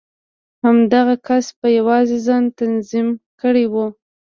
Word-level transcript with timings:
همدغه 0.63 1.15
کس 1.27 1.45
په 1.59 1.67
يوازې 1.77 2.17
ځان 2.27 2.43
تنظيم 2.59 3.07
کړی 3.41 3.65
و. 3.71 3.75